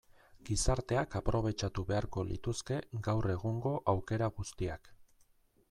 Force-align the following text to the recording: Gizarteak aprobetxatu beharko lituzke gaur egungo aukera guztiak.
Gizarteak 0.49 1.17
aprobetxatu 1.19 1.83
beharko 1.91 2.25
lituzke 2.31 2.79
gaur 3.09 3.29
egungo 3.35 3.75
aukera 3.95 4.31
guztiak. 4.39 4.93